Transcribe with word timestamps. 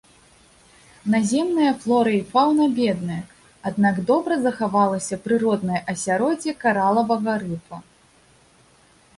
Наземная 1.15 1.73
флора 1.83 2.13
і 2.19 2.21
фаўна 2.31 2.65
бедныя, 2.79 3.23
аднак 3.71 3.95
добра 4.13 4.33
захавалася 4.47 5.21
прыроднае 5.27 5.79
асяроддзе 5.95 6.51
каралавага 6.65 7.33
рыфа. 7.45 7.77